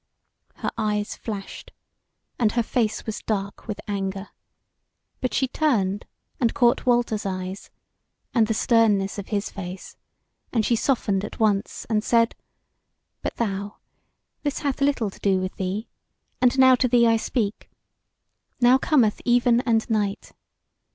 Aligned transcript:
Her 0.55 0.71
eyes 0.79 1.15
flashed, 1.15 1.71
and 2.39 2.53
her 2.53 2.63
face 2.63 3.05
was 3.05 3.21
dark 3.21 3.67
with 3.67 3.79
anger; 3.87 4.29
but 5.19 5.31
she 5.31 5.47
turned 5.47 6.07
and 6.39 6.55
caught 6.55 6.87
Walter's 6.87 7.23
eyes, 7.23 7.69
and 8.33 8.47
the 8.47 8.55
sternness 8.55 9.19
of 9.19 9.27
his 9.27 9.51
face, 9.51 9.97
and 10.51 10.65
she 10.65 10.75
softened 10.75 11.23
at 11.23 11.39
once, 11.39 11.85
and 11.87 12.03
said: 12.03 12.33
"But 13.21 13.35
thou! 13.35 13.77
this 14.41 14.61
hath 14.61 14.81
little 14.81 15.11
to 15.11 15.19
do 15.19 15.37
with 15.39 15.57
thee; 15.57 15.87
and 16.41 16.57
now 16.57 16.73
to 16.73 16.87
thee 16.87 17.05
I 17.05 17.17
speak: 17.17 17.69
Now 18.59 18.79
cometh 18.79 19.21
even 19.23 19.61
and 19.67 19.87
night. 19.87 20.31